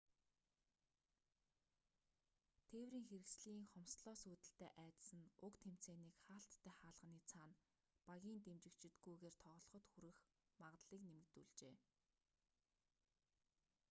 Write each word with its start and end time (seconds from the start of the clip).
тээврийн 2.69 3.07
хэрэгслийн 3.09 3.63
хомсдлоос 3.73 4.21
үүдэлтэй 4.31 4.69
айдас 4.83 5.07
нь 5.19 5.27
уг 5.45 5.53
тэмцээнийг 5.63 6.15
хаалттай 6.25 6.73
хаалганы 6.79 7.19
цаана 7.31 7.61
багийн 8.09 8.39
дэмжигчидгүйгээр 8.45 9.35
тоглоход 9.43 9.83
хүрэх 9.91 10.17
магадлалыг 10.61 11.01
нэмэгдүүлжээ 11.05 11.75